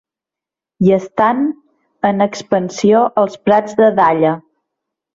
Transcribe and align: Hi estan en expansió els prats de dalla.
Hi 0.85 0.89
estan 0.97 1.43
en 2.11 2.27
expansió 2.29 3.05
els 3.25 3.41
prats 3.47 3.81
de 3.85 3.95
dalla. 4.05 4.37